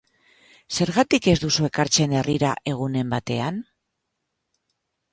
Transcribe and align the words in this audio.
Zergatik 0.77 1.27
ez 1.33 1.35
duzu 1.43 1.69
ekartzen 1.69 2.17
herrira 2.21 2.57
egunen 2.75 3.15
batean? 3.15 3.63